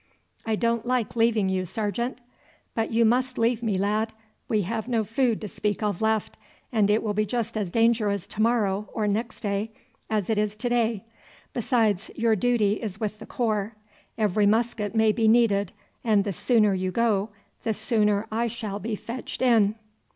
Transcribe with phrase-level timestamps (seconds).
[0.47, 2.19] "I don't like leaving you, sergeant."
[2.73, 4.13] "But you must leave me, lad.
[4.49, 6.37] We have no food to speak of left,
[6.71, 9.69] and it will be just as dangerous to morrow or next day
[10.09, 11.03] as it is to day.
[11.53, 13.75] Besides, your duty is with the corps.
[14.17, 15.71] Every musket may be needed,
[16.03, 17.29] and the sooner you go
[17.63, 19.75] the sooner I shall be fetched in."